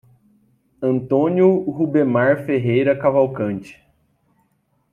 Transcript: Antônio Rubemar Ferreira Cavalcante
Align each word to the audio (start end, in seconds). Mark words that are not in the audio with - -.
Antônio 0.81 1.59
Rubemar 1.69 2.43
Ferreira 2.43 2.97
Cavalcante 2.97 3.79